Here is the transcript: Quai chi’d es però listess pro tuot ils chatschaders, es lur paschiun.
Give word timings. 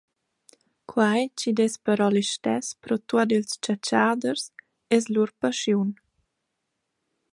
Quai 0.91 1.21
chi’d 1.37 1.59
es 1.65 1.75
però 1.85 2.07
listess 2.15 2.67
pro 2.81 2.95
tuot 3.07 3.29
ils 3.37 3.51
chatschaders, 3.63 4.43
es 4.95 5.03
lur 5.13 5.29
paschiun. 5.39 5.89